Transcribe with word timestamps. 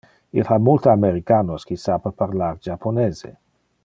Il 0.37 0.47
ha 0.51 0.55
multe 0.67 0.91
americanos 0.93 1.67
qui 1.71 1.77
sape 1.83 2.13
parlar 2.23 2.59
japonese. 2.69 3.35